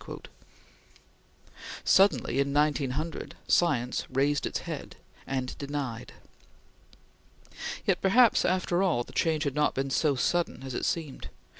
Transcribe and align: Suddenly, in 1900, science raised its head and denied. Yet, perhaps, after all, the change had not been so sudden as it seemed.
Suddenly, 1.83 2.39
in 2.39 2.51
1900, 2.51 3.35
science 3.47 4.05
raised 4.09 4.47
its 4.47 4.57
head 4.61 4.95
and 5.27 5.55
denied. 5.59 6.13
Yet, 7.85 8.01
perhaps, 8.01 8.43
after 8.43 8.81
all, 8.81 9.03
the 9.03 9.13
change 9.13 9.43
had 9.43 9.53
not 9.53 9.75
been 9.75 9.91
so 9.91 10.15
sudden 10.15 10.63
as 10.63 10.73
it 10.73 10.85
seemed. 10.87 11.29